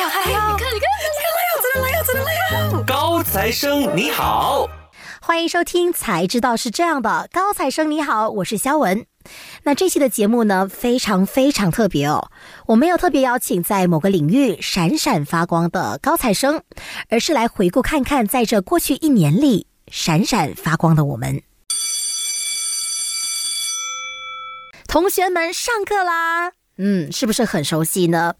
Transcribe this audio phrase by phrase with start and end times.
[0.00, 0.48] 呀，来呀！
[0.50, 0.88] 你看，你看，
[1.36, 2.84] 来呀，真的来呀，真的来呀！
[2.86, 4.66] 高材生你好，
[5.20, 7.28] 欢迎收听《才知道是这样的》。
[7.34, 9.04] 高材生你好，我是肖文。
[9.64, 12.30] 那这期的节目呢，非常非常特别哦。
[12.66, 16.62] 我没有特别邀请在某个领域闪闪发光的高材生，
[17.10, 21.42] 而是来回顾看看，在这过去一年里闪闪发光的我们。
[24.88, 26.52] 同学们，上课啦！
[26.82, 28.32] 嗯，是不是很熟悉呢？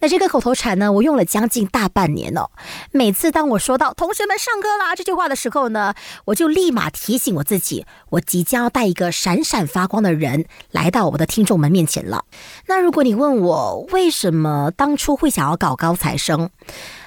[0.00, 2.50] 那这个口头禅呢，我用了将近大半年哦。
[2.90, 5.94] 每次当我说到“同学们上课啦”这句话的时候呢，
[6.24, 12.24] 我就立马提醒我自己，我即将要带一个闪闪发光的人来到我的听众们面前了。
[12.66, 16.50] 那如果你问我为什么当初会想要搞高材生，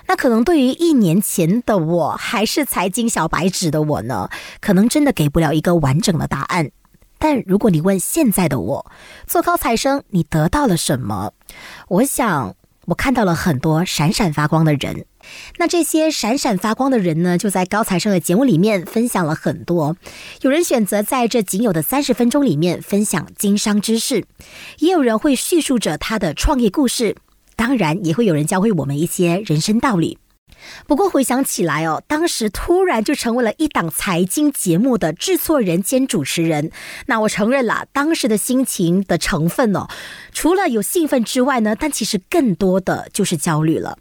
[0.07, 4.29] 那可能对于一年前的我还是财经小白纸的我呢，
[4.61, 6.71] 可能真的给不了一个完整的答案。
[7.19, 8.91] 但如果你问现在的我，
[9.25, 11.33] 做高材生你得到了什么？
[11.87, 15.05] 我想我看到了很多闪闪发光的人。
[15.57, 19.97] 那这些闪闪发光的人呢，就在高材生的节目里面分享了很多。
[20.41, 24.25] 有人选择在这仅有的三十分钟里面分享经商知识，
[24.79, 27.17] 也有人会叙述着他的创业故事。
[27.57, 30.17] 当然，也会有人教会我们一些人生道理。
[30.87, 36.71] 不过回想起来哦，当时突然就成为了一档财经节目的制作人兼主持人。
[37.07, 39.87] 那我承认了，当时的心情的成分哦，
[40.31, 43.97] 除了有兴奋之外呢，但其实更多的就是焦虑了。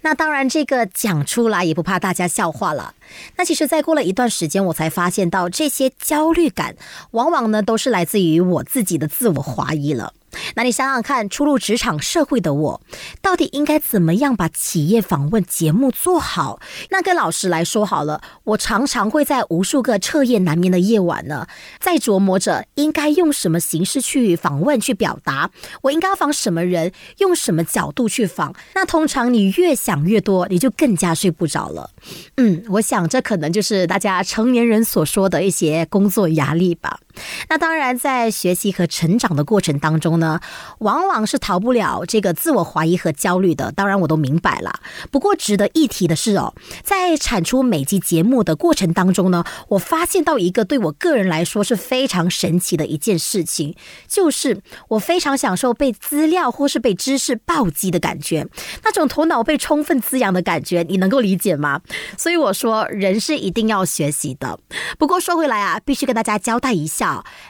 [0.00, 2.94] 那当然，这个讲出来也不怕大家笑话了。
[3.36, 6.76] 那其实，在过了一段时间，我才发现到这些焦虑感，
[7.10, 10.14] 往往呢都是来自于我自己的自我怀疑了。
[10.54, 12.80] 那你想想看，初入职场社会的我，
[13.20, 16.60] 到底应该怎么样把企业访问节目做好？
[16.90, 21.46] 那跟老师来说好了，我常常会在无数个彻夜难眠的夜晚呢，
[21.80, 25.50] 在琢磨着应该用什么形式去访问、去表达，
[25.82, 28.54] 我应该访什么人，用什么角度去访。
[28.74, 31.90] 那通常你越想越多，你就更加睡不着了。
[32.36, 37.00] 嗯，我想这可能就是大家成年人所说的一些工作压力吧。
[37.48, 40.40] 那当然，在学习和成长的过程当中呢，
[40.78, 43.72] 往往是逃不了这个自我怀疑和焦虑的。
[43.72, 44.80] 当然，我都明白了。
[45.10, 53.74] 不过，值得一提的是哦，在产出每集节目的过程当中呢，我发现到一个对我个人来说是非常神奇的一件事情，
[54.08, 58.46] 就是我非常享受被资料或是被知识暴击的感觉，
[58.84, 61.80] 那种头脑被充分滋养的感觉，你能够理解吗？
[62.18, 64.58] 所以我说，人是一定要学习的。
[64.98, 67.05] 不过说回来啊，必须跟大家交代一下。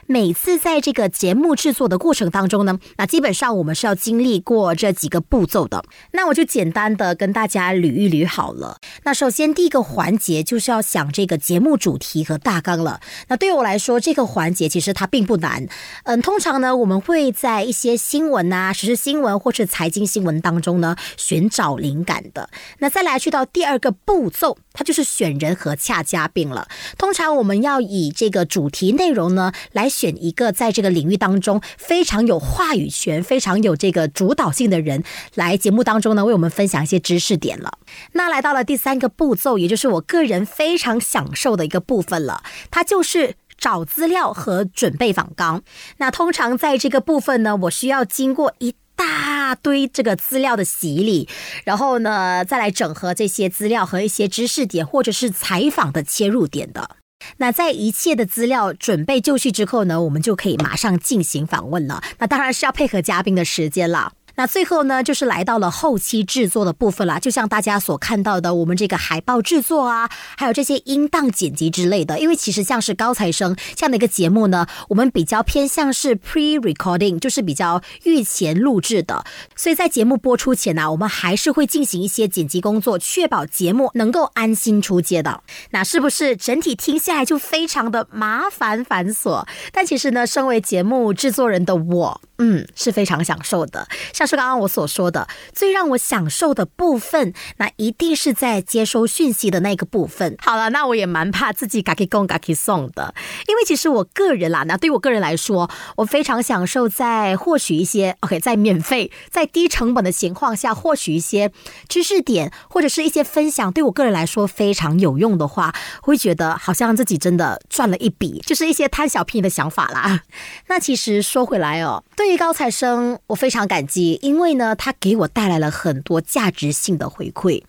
[0.06, 5.84] 每次在这个节目制作的过程当中呢，那基本上我们是要经历过这几个步骤的。
[6.12, 8.78] 那我就简单的跟大家捋一捋好了。
[9.05, 13.00] 那首先第一个环节就是要想这个节目主题和大纲了。
[13.28, 15.66] 那对我来说，这个环节其实它并不难。
[16.05, 22.50] 嗯，通常呢，我们会在一些新闻啊、时事新闻或是财经新闻当中呢寻找灵感的。
[22.78, 26.69] 那再来去到第二个步骤，它就是选人和恰嘉宾了。
[26.99, 29.46] 通常我们要以这个主题内容呢。
[29.73, 35.03] 来选一个在这个领域当中非常有话语权、非常有这个主导性的人
[35.34, 37.79] 来节目当中呢，为我们分享一些知识点了。
[38.12, 45.63] 那来到了第三个步骤，也就是我个人非常享受的一个部分了，它就是找资料和准备访纲。
[45.99, 51.28] 那通常在这个部分呢，我需要经过一大堆这个资料的洗礼，
[51.65, 56.97] 然后呢，再来整合这些资料和一些知识点或者是采访的切入点的。
[57.38, 62.03] 那在一切的资料准备就绪之后呢，我们就可以马上进行访问了。
[62.19, 64.12] 那当然是要配合嘉宾的时间了。
[64.37, 67.19] 那最后呢，就是来到了后期制作的部分了。
[67.19, 72.19] 就像大家所看到的，我们这个海报制作啊，还有这些音档剪辑之类的。
[72.19, 79.25] 因为其实像是高材生这样的一个节目呢，我们比较偏向是 pre-recording，就是比较预前录制的。
[79.57, 85.43] 所以在节目播出前呢，我们还是会进行一些剪辑工作，确保节目能够安心出街的。
[85.71, 89.47] 那是不是整体听下来就非常的麻烦繁琐？
[89.73, 92.21] 但其实呢，身为节目制作人的我。
[92.39, 93.89] 嗯，是非常享受的。
[94.13, 100.37] 像是刚刚我所说的，最让我享受的部分，那一定是在接收讯息的那个部分。
[100.39, 103.15] 好了，那我也蛮怕自己嘎给供嘎给送的，
[103.47, 111.53] 因为其实我个人啦，那对我个人来说，我非常享受在获取一些 OK，在免费、在低成本的情况下获取一些
[111.89, 120.22] 知识点或者是一些分享，对我个人来说非常有用的话，会觉得好像自己真的赚了一笔，就是一些贪小便宜的想法啦。
[120.69, 127.63] 那其实说回来哦，对于高材生，我非常感激，因为呢，他给我带来了很多价值性的回馈。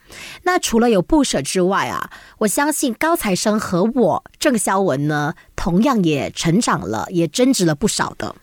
[0.43, 2.09] 那除了有不舍之外啊，
[2.39, 8.35] 我相信高材生和我郑肖文呢，同样也成长了，也增值了不少的。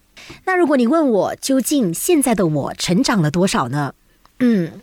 [0.44, 3.94] 那如果你问我，究竟现在的我成长了多少呢？
[4.38, 4.80] 嗯。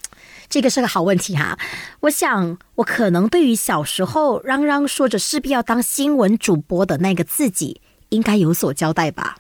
[0.50, 1.58] 这个是个好问题哈。
[2.02, 7.80] 我想，我可能对于小时候嚷嚷说着势必要当新闻主播的那个自己，
[8.10, 9.38] 应该有所交代吧。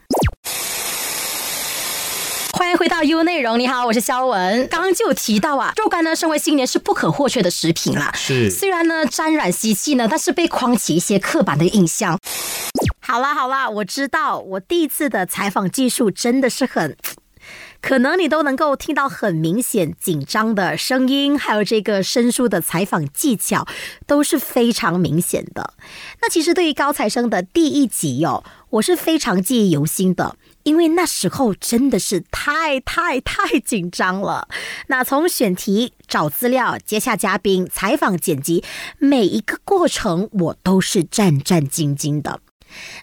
[2.76, 4.68] 回到 U 内容，你好，我是肖文。
[4.68, 8.12] 刚刚就有提到啊，肉干呢，身为新年是不可或缺的食品啦。
[8.16, 12.18] 是，虽然呢沾染习气呢，但是被框起一些刻板的印象。
[13.00, 16.96] 好啦好啦，我知道我第一次的采访技术真的是很。
[17.82, 23.68] 可能你都能够听到很明显紧张的声音，还有这个生疏的采访技巧
[24.06, 25.74] 都是非常明显的。
[26.22, 34.48] 那其实对于高材生的第一集哦，我是非常记忆犹新的，因为那时候真的是太太太紧张了。
[34.88, 38.64] 那从选题、找资料、接下嘉宾、采访、剪辑，
[38.98, 42.40] 每一个过程我都是战战兢兢的。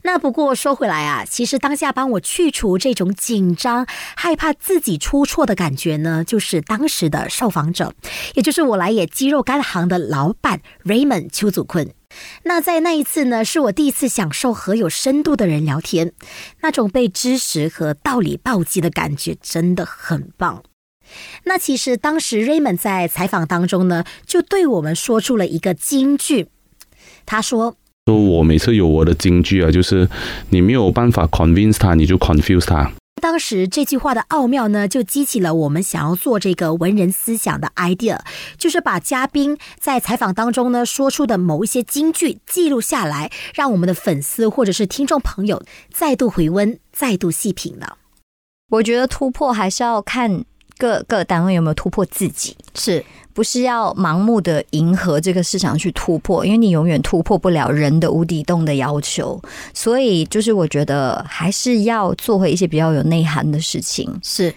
[0.02, 7.92] 那不过说回来啊，其实当下帮我去除这种紧张、害怕自己出错的感觉呢，就是当时的受访者，
[8.34, 11.92] 也就是我来也肌肉干行的老板 Raymond 邱祖坤。
[12.44, 16.12] 那在那一次呢，是我第一次享受和有深度的人聊天，
[16.62, 20.62] 那种被知识和道理暴击的感觉真的很棒。
[21.44, 26.48] 那其实当时 Raymond 在采访当中呢，就对我们说出了一个金句，
[27.24, 27.76] 他说。
[28.06, 30.08] 说我每次有我的金句啊，就是
[30.48, 32.90] 你没有办法 convince 他，你就 confuse 他。
[33.28, 38.18] 当时这句话的奥妙呢，就激起了我们想要做这个文人思想的 idea，
[38.56, 47.98] 就是把嘉宾在采访当中呢说出的某一些金句记录下来，让我们的粉丝或者是听众朋友再度回温、再度细品呢。
[48.70, 50.46] 我觉得突破还是要看
[50.78, 53.04] 各各单位有没有突破自己，是。
[53.34, 59.40] 不是要盲目的迎合这个市场去突破，因为你永远突破不了人的无底洞的要求。
[59.72, 64.18] 所以，就是我觉得还是要做回一些比较有内涵的事情。
[64.24, 64.52] 是。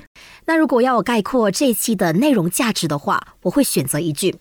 [0.46, 4.36] 那如果要我概括这一期的内容价值的话，我会选择一句：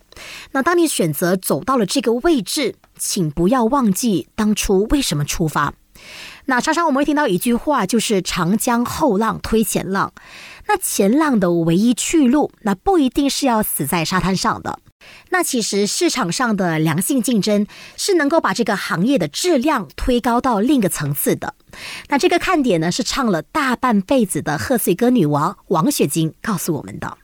[0.53, 5.75] 那当你选择走到了这个位置，请不要忘记当初为什么出发。
[6.47, 10.11] 那常常我们会听到一句话，就是“长江后浪推前浪”。
[10.73, 14.79] 那前浪的唯一去路，那不一定是要死在沙滩上的。
[15.31, 21.57] 那其实市场上的良性竞争，是能够把这个行业的质量推高到另一个层次的。
[22.07, 27.19] 那这个看点呢，是唱了大半辈子的贺岁歌女王王雪晶告诉我们的。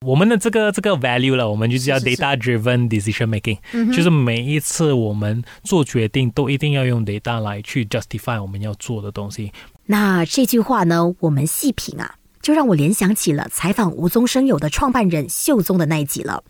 [0.00, 3.58] 我们的这个这个 value 了，我们就叫 data driven decision making，
[3.94, 9.52] 就是每一次我们做决定都一定要用 data 来去 justify 我们要做的东西。
[9.84, 12.14] 那这句话呢，我们细品啊。
[12.42, 16.42] 就让我联想起了采访无中生有的创办人秀宗的那一集了。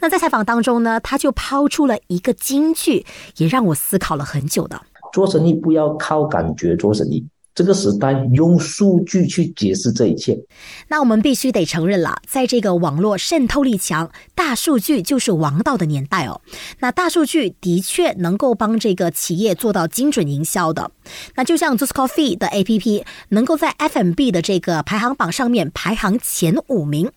[0.00, 3.04] 那在采访当中呢，他就抛出了一个金句，
[3.38, 4.80] 也让我思考了很久的：
[5.12, 7.26] 做生意不要靠感觉做生意。
[7.54, 10.38] 这个时代用数据去解释这一切，
[10.86, 16.40] 那我们必须得承认了，在这个网络渗透力强、大数据就是王道的年代哦。
[16.78, 20.92] 那大数据的确能够帮这个企业做到精准营销的。
[21.34, 27.10] 那就像 Just Coffee 的 APP 能够在 FMB 的这个排行榜上面排行前五名。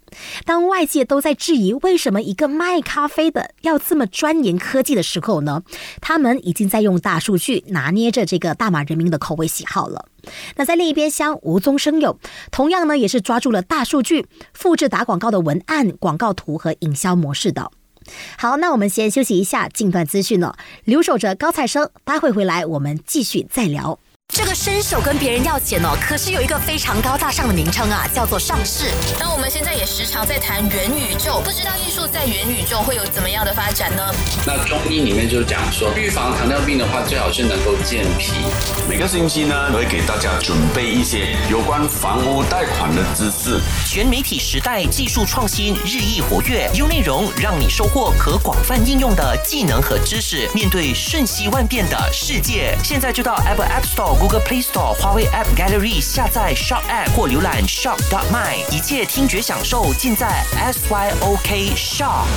[0.45, 5.63] 当外界都在质疑为什么一个卖咖啡的要这么钻研科技的时候呢？
[6.01, 10.05] 他们已经在用大数据拿捏着这个大马人民的口味喜好了。
[10.55, 12.19] 那在另一边厢，无中生有，
[12.51, 17.71] 同样呢也是抓住了大数据，复制打广告的文案、广告图和营销模式的。
[18.37, 20.55] 好，那我们先休息一下，近段资讯呢，
[20.85, 23.99] 留守着高材生，待会回来我们继续再聊。
[24.33, 28.85] 这个伸手跟别人要钱哦，可是有一个非常高大上的名称啊，叫做上市。
[29.19, 34.01] 那我们现在也时常在谈元宇宙，不知道艺术在元宇宙会有怎么样的发展呢？
[34.47, 38.31] 那中医里面就讲说，预防糖尿病的话，最好是能够健脾。
[38.87, 43.59] 每个星期呢，我会给大家准备一些有关房屋贷款的知识。
[43.85, 50.49] 全媒体时代，技术创新日益活跃，优内容让你收获可广泛应用的技能和知识。
[50.55, 54.20] 面对瞬息万变的世界，现在就到 Apple App Store。
[54.21, 62.27] Google Play Store、华为 App Gallery 下载 Shop App 或浏览 Shop dot my，一切听觉享受尽在 SYOK Shop。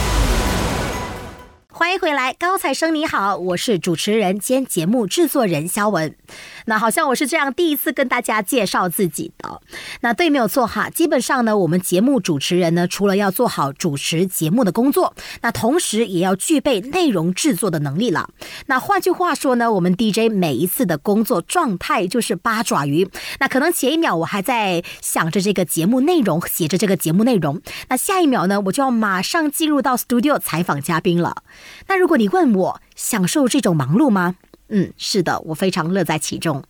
[1.71, 6.17] 欢迎回来，高材生你好，我是主持人兼节目制作人肖文。
[6.67, 9.61] 那好像我是这样第一次跟大家介绍自己的，
[10.01, 10.89] 那对没有错哈。
[10.89, 18.31] 基本上呢，我们节目主持人呢，除了要做好主持节目的工作，那同时也要具备内容制作的能力了。
[18.67, 23.09] 那换句话说呢，我们 DJ 每一次的工作状态就是八爪鱼。
[23.41, 31.43] 那可能前一秒我还在想着这个节目内容，写着这个节目内容，那下一秒呢，我就要马上进入到 studio 采访嘉宾了。
[31.89, 34.37] 那如果你问我享受这种忙碌吗？
[34.69, 36.63] 嗯，是的，我非常乐在其中。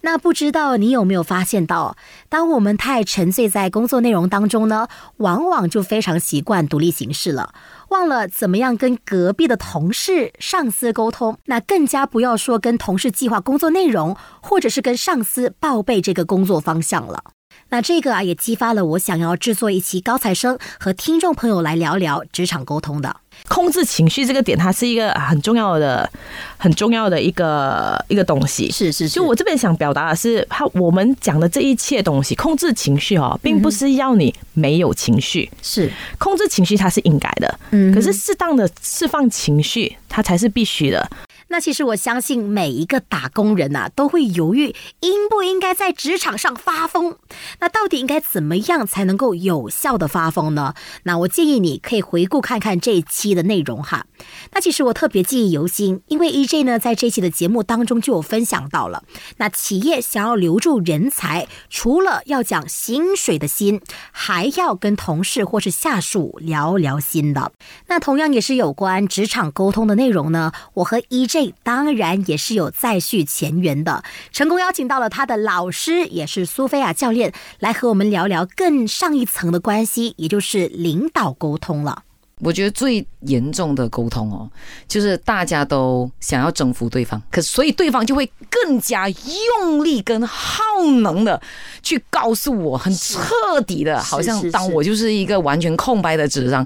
[0.00, 1.96] 那不知道你有没有发现到，
[2.28, 4.88] 当我们太沉醉在工作内容当中呢，
[5.18, 7.52] 往往就非常习惯独立行事了，
[7.90, 11.38] 忘了怎么样跟隔壁的同事、上司沟通。
[11.44, 17.22] 那更加不要说跟同事计划工作内容，或者是跟上司报备这个工作方向了。
[17.70, 23.16] 那这个啊，也激发了我想要制作一期高材生和听众朋友来聊聊职场沟通的。
[23.46, 26.10] 控制情绪这个点，它是一个很重要的、
[26.56, 28.68] 很重要的一个一个东西。
[28.70, 41.08] 是是，就我这边想表达的是，它我们讲的这一切东西，控制情绪哦，并不是要你没有情绪，是控制情绪它是应该的，嗯，可是适当的释放情绪，它才是必须的。
[41.48, 47.16] 那其实我相信每一个打工人呐，都会犹豫应不应该在职场上发疯。
[47.60, 50.74] 那到底应该怎么样才能够有效的发疯呢？
[51.04, 54.06] 那我建议你可以回顾看看这一期的内容哈。
[54.52, 59.04] 那其实我特别记忆犹新，因为 EJ 呢在这期的节目当中就有分享到了，
[59.38, 63.80] 那企业想要留住人才，除了要讲薪水的薪，
[64.12, 67.52] 还要跟同事或是下属聊聊心的。
[67.86, 70.52] 那同样也是有关职场沟通的内容呢。
[70.74, 71.37] 我和 EJ。
[71.62, 74.02] 当然也是有再续前缘的，
[74.32, 82.04] 成功邀请到了他的老师，也是苏菲亚教练，来和我们聊聊更上一层的关系，也就是领导沟通了。
[82.40, 84.48] 我觉得最严重的沟通哦，
[84.86, 90.62] 就是大家都想要征服对方，可所以对方就会更加用力跟耗
[91.02, 91.40] 能的
[91.82, 96.64] 去告诉我，很彻底的，好像当我就是一个完全空白的纸张，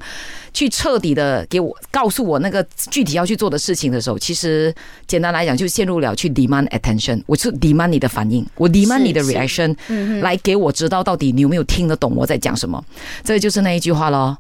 [0.52, 4.74] 去彻底的给我告诉我那个具体要去做的事情的时候，其实
[5.06, 9.74] 简单来讲就陷入了去 demand attention，我是 demand 你的反应，我 demand 你的 reaction，
[10.20, 12.84] 来给我知道到底你有没有听得懂我在讲什么，
[13.24, 14.36] 这就是那一句话喽。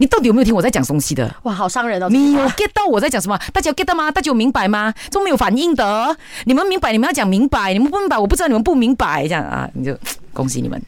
[0.00, 1.30] 你到底有没有听我在讲东西的？
[1.42, 2.08] 哇，好伤人哦！
[2.08, 3.38] 你有 get 到我在讲什么？
[3.52, 4.10] 大家有 get 到吗？
[4.10, 4.94] 大家有明白吗？
[5.10, 6.16] 都没有反应的。
[6.44, 9.28] 你们明白，你们要讲明白；你们不明白，我不知道你们不明白。
[9.28, 9.94] 这样啊，你就
[10.32, 10.82] 恭喜你们。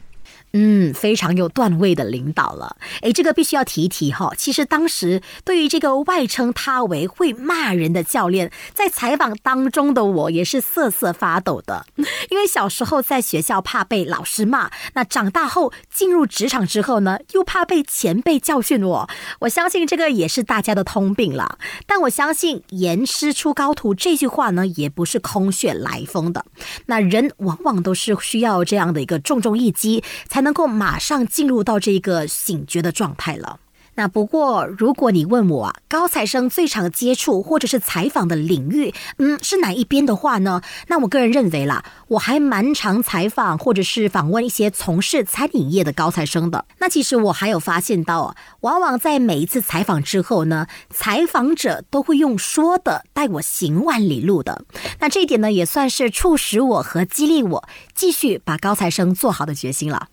[0.55, 2.77] 嗯，非常有段位的领导了。
[3.01, 4.31] 诶，这个必须要提一提哈。
[4.37, 11.87] 其实当时对于这个外称他为会骂人的教练，在采访当中的我也是瑟瑟发抖的。
[12.29, 19.09] 因为小时候在学校怕被老师骂，那长大后进入职场之后呢，又怕被前辈教训我。
[19.39, 21.57] 我相信这个也是大家的通病了。
[21.87, 26.45] 但我相信“严师出高徒”这句话呢，也不是空穴来风的。
[26.85, 30.42] 那人往往都是需要这样的一个重重一击才。
[30.43, 33.59] 能够马上进入到这个醒觉的状态了。
[33.95, 40.63] 那不过，如果你问我啊，高材生最常接触或者是采访的领域，嗯，是哪一边的话呢？
[40.87, 46.65] 那我个人认为啦，我还蛮常采访或者是访问一些从事餐饮业的高材生的。
[46.79, 54.65] 那其实我还有发现到，往往在每一次采访之后呢，采访者都会用说的带我行万里路的。
[55.01, 60.07] 那这一点呢，也算是促使我和激励我继续把高材生做好的决心了。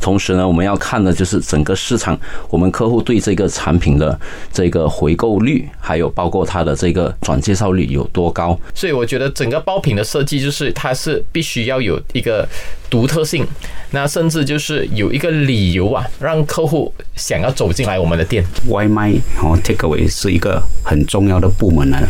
[0.00, 4.18] 同时呢，我们要看的就是整个市场，我们客户对这个产品的
[4.52, 8.58] 这个回购率，还有包括它的这个转介绍率有多高。
[8.74, 12.48] 所以我觉得整个包品的设计就是它是必须要有一个
[12.88, 13.46] 独特性，
[13.90, 18.44] 那甚至就是有一个理由啊，让客户想要走进来我们的店。
[18.68, 22.08] 外卖和 takeaway 是一个很重要的部门来的，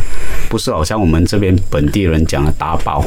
[0.49, 3.03] 不是好像我们这边本地人讲的打包。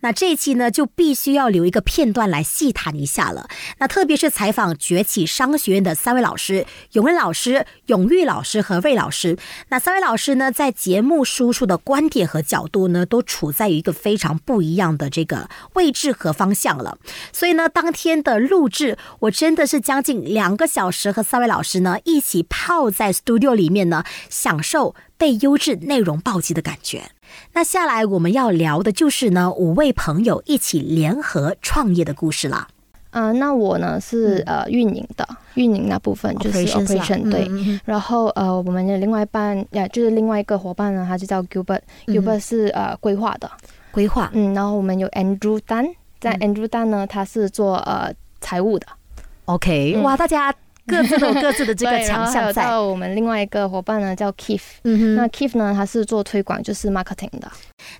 [0.00, 3.48] 那这一期呢，就必须要留一个片段来细谈一下了。
[3.78, 9.36] 那特别是采访崛起商学院的三位老师：永恩老师、永玉老师和魏老师。
[9.70, 16.98] 那三位老师呢，在节目输出的观点和角度呢，都处在于一个非常不一样的这个位置和方向了。
[17.32, 27.10] 所以呢，当天的录制，我真的是将近两个小时和三位老师呢一起泡在 studio 里面呢，享受被优质内容暴击的感觉。
[27.52, 32.68] 那下来我们要聊的就是呢，五位朋友一起联合创业的故事啦。
[33.10, 37.48] 嗯，那我呢是呃运营的，运营那部分就是 operation 对。
[37.84, 43.50] 然后呃，我们的另外一半呀，就是另外一个伙伴呢，他就叫 Gilbert，Gilbert 是呃规划的，
[43.90, 44.30] 规划。
[44.34, 48.86] 嗯，然后我们有 Andrew Dan，在 Andrew Dan 呢，他是做呃财务的。
[49.46, 50.54] OK，哇，大家。
[50.88, 52.76] 各自都有各自的这个 强项在。
[52.76, 57.50] 我们另外一个伙伴呢叫 Keith，那 Keith 呢他是做推广，就是 marketing 的。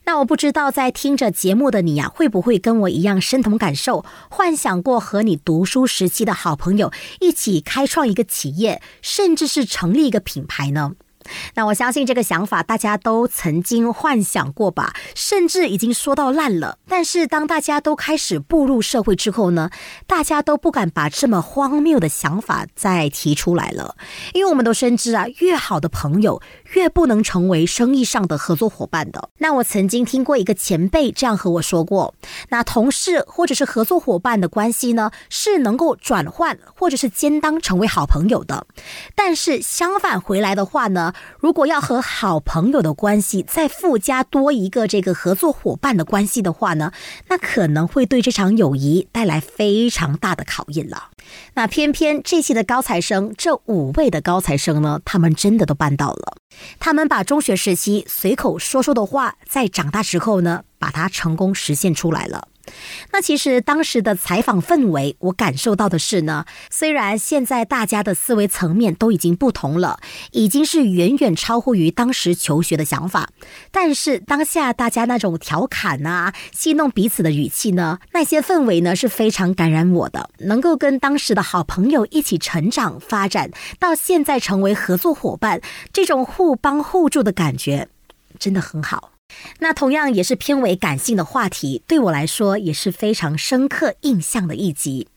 [0.04, 6.90] 那我不知道在听着节目的你呀，会不会跟我一样深同感受，幻想过和你读书时期的好朋友
[7.20, 10.94] 一起开创一个企业，甚至是成立一个品牌呢？
[11.54, 16.78] 那我相信这个想法大家都曾经幻想过吧，甚至已经说到烂了。
[16.88, 19.70] 但是当大家都开始步入社会之后呢，
[20.06, 23.96] 大家都不敢把这么荒谬的想法再提出来了，
[24.32, 26.40] 因为我们都深知啊，越好的朋友
[26.72, 29.28] 越不能成为生意上的合作伙伴的。
[29.38, 32.14] 那我曾经听过一个前辈这样和我说过，
[32.48, 38.66] 那同事或者是合作伙伴的关系呢，是能够转换或者是兼当成为好朋友的。
[39.14, 46.92] 但是相反回来的话呢，如果要和好朋友的关系再附加多一个这个合作伙伴的关系的话呢，
[47.28, 51.10] 那可能会对这场友谊带来非常大的考验了。
[51.54, 56.36] 那偏偏这期的高材生，这五位的高材生呢，他们真的都办到了。
[56.80, 62.48] 他们把中学时期随口说说的话，在长大之后呢，把它成功实现出来了。
[63.12, 69.98] 那其实当时的采访氛围，我感受到的是呢，虽然现在大家的思维层面都已经不同了，
[70.32, 73.30] 已经是远远超乎于当时求学的想法，
[73.70, 80.30] 但是当下大家那种调侃啊、戏弄彼此的语气呢，那些氛围呢是非常感染我的。
[80.38, 85.60] 能够跟当时的好朋友一起成长发展，到现在成为合作伙伴，
[85.92, 87.88] 这种互帮互助的感觉，
[88.38, 89.17] 真的很好。
[89.60, 95.08] 那同样也是偏为感性的话题，对我来说也是非常深刻印象的一集。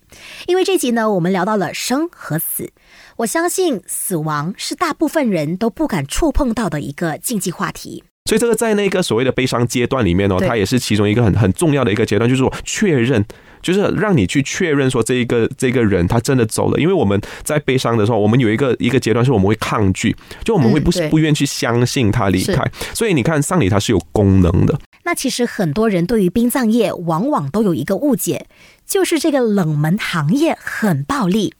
[0.48, 2.74] 因为这集呢，我们聊到了生和死，
[3.18, 8.03] 我相信死亡是大部分人都不敢触碰到的一个禁忌话题。
[8.31, 13.25] 所以这个在那个所谓的悲伤阶段里面哦，它也是其中一个很很重要的一个阶段，就是说确认。
[13.61, 22.63] 就是让你去确认说这一个这个人他真的走了，因为我们在悲伤的时候，我们有一个一个阶段是我们会抗拒，就我们会不、嗯不愿去相信他离开，
[22.95, 28.47] 所以你看丧礼它是有功能的，那其实很多人对于殡葬业往往都有一个误解，
[28.88, 31.53] 就是这个冷门行业很暴利。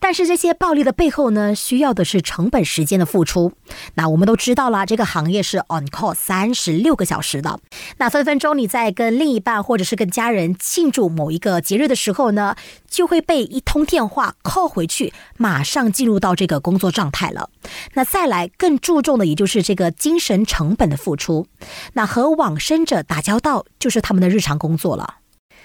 [0.00, 3.52] 但是这些暴利的背后呢，需要的是成本时间的付出。
[3.94, 7.58] 那我们都知道啦，这个行业是 on call 三十六个小时的。
[7.98, 12.56] 那分分钟你在跟另一半或者是跟家人庆祝某一个节日的时候呢，
[12.88, 17.50] 就会被一通电话 call 回去，马上进入到这个工作状态了。
[17.94, 21.46] 那再来更注重的，也就是这个精神成本的付出。
[21.94, 25.16] 那和往生者打交道，就是他们的日常工作了。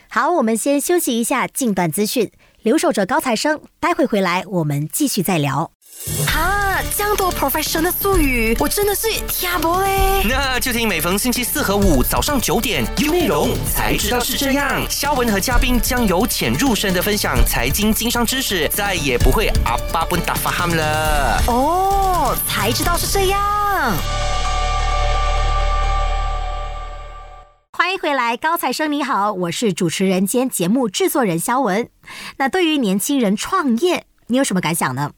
[0.10, 2.32] 好，我们先休息一下，近段资讯，
[2.64, 5.70] 留守着高材生，待会回来我们继续再聊。
[6.34, 10.24] 啊，这样多 professional 的术语，我真的是听不嘞。
[10.28, 14.82] 那就听每逢星期四和五早上九点，有内容才知道是这样。
[14.90, 21.44] 肖文和嘉宾将由浅入深的分享财经经商知识，再也不会阿巴不打发 ham 了。
[21.48, 23.94] 哦，才知道是这样。
[28.04, 31.88] 回来，高材生你好，我是主持人兼节目制作人肖文。
[32.36, 35.14] 那对于年轻人创业，你有什么感想呢？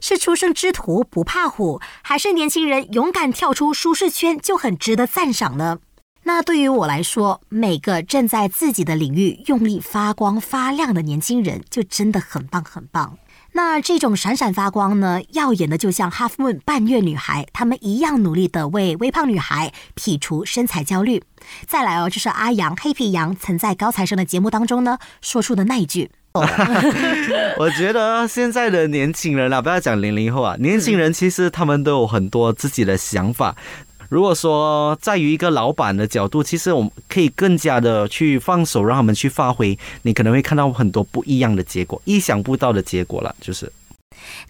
[0.00, 5.78] 是初生之犊不怕虎，还是年轻人勇敢跳出舒适圈就很值得赞赏呢？
[6.24, 13.16] 那对于我来说，每个正在自己的领域用力发光发亮的年轻人，就真的很棒很棒。
[13.56, 21.22] 那这种闪闪发光呢，耀眼的就像 Half Moon 半月女孩，她们一样努力的为微胖女孩剔除身材焦虑。
[21.64, 26.10] 再来哦，就是阿阳黑皮羊曾在高材生的节目当中呢说出的那一句。
[26.34, 33.54] 我觉得现在的年轻人啊，不要讲零零后啊，年轻人其实他们都有很多自己的想法。
[34.08, 43.72] 如果说在于一个老板的角度，其实我们可以更加的去放手，让他们去发挥，你可能会看到很多不一样的结果，意想不到的结果了，就是。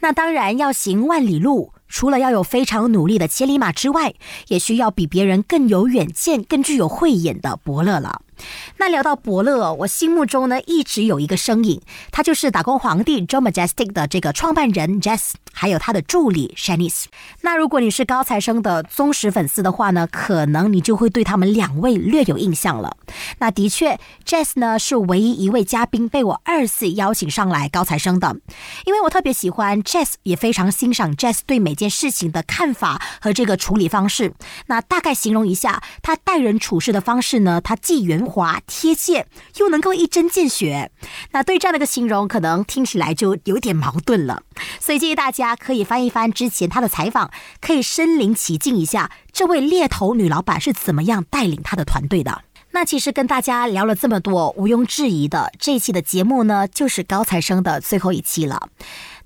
[0.00, 4.14] 那当然要行万里路，除了要有非常努力的千里马之外，
[4.48, 8.20] 也需要比别人更有远见、更具有慧眼的伯乐了。
[8.78, 17.04] 那聊到伯乐，我心目中呢一直有一个身影，他就是打工皇帝 John Majestic 的这个创办人 Jess，还有他的助理 Shanice。
[17.42, 22.96] 那如果你是高材生的忠实粉丝的话呢，可能你就会对他们两位略有印象了。
[23.38, 28.36] 那的确，Jess 呢是唯一一位嘉宾被我二次邀请上来高材生的，
[28.84, 34.34] 因为我特别喜欢 Jess，也非常欣赏 Jess 对每件事情的看法和这个处理方式。
[34.66, 40.90] 那大概形容一下他待人处事的方式呢，他既圆滑贴切，又能够一针见血。
[41.32, 44.42] 那对这样的一个形容，可能听起来就有点矛盾了。
[44.80, 52.42] 所以建议大家可以翻一翻之前他的采访，可以身临其境一下，这位猎头女老板是怎么样带领她的团队的。
[52.72, 58.68] 那其实跟大家聊了这么多，毋庸置疑的，这一期的节目呢，就是高材生的最后一期了。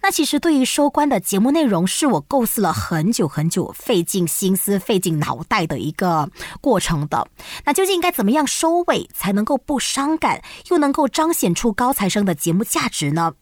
[0.01, 6.31] 那其实对于收官的节目内容，是我构思了很久很久，费尽心思、费尽脑袋的一个
[6.61, 7.29] 过程的。
[7.65, 13.35] 那究竟应该怎么样收尾，才能够不伤感，又能够彰显出高材生的节目价值呢？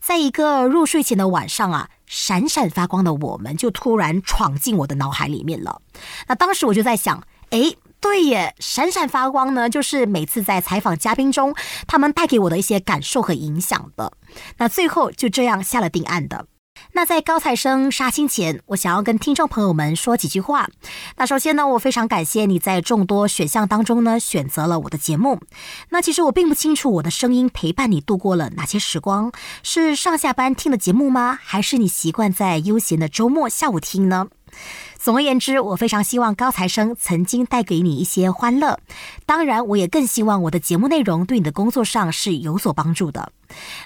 [0.00, 5.82] 在一个入睡前的晚上啊闪闪发光的我们就突然闯进我的脑海里面了。
[6.28, 11.54] 那当时我就在想，诶，对耶，闪闪发光呢，就是每次在采访嘉宾中，
[11.86, 14.12] 他们带给我的一些感受和影响的。
[14.58, 16.46] 那最后就这样下了定案的。
[16.92, 20.68] 那在高材生杀青前，我想要跟听众朋友们说几句话。
[21.16, 25.40] 那首先呢，我非常感谢你在众多选项当中呢选择了我的节目。
[25.88, 29.32] 那其实我并不清楚我的声音陪伴你度过了哪些时光，
[29.64, 31.36] 是上下班听的节目吗？
[31.42, 34.28] 还是你习惯在悠闲的周末下午听呢？
[34.98, 38.80] 总而言之，我非常希望高材生曾经带给你一些欢乐。
[39.24, 43.32] 当然，我也更希望我的节目内容对你的工作上是有所帮助的。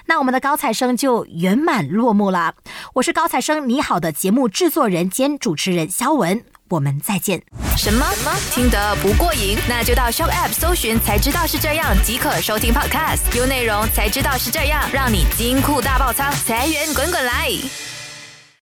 [0.07, 2.55] 那我们的高材生就圆满落幕啦。
[2.95, 7.43] 我是高材生你好的节目制作人兼主持人肖文，我们再见。
[7.77, 8.05] 什么？
[8.51, 9.57] 听得不过瘾？
[9.69, 17.92] 那就到 Show App 搜寻才知道是这样即可收听 Podcast，有内容才知道是这样，让你金库大爆仓，财源滚滚来。